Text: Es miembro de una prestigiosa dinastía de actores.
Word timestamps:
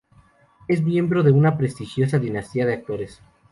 Es 0.67 0.81
miembro 0.81 1.21
de 1.21 1.31
una 1.31 1.59
prestigiosa 1.59 2.17
dinastía 2.17 2.65
de 2.65 2.73
actores. 2.73 3.21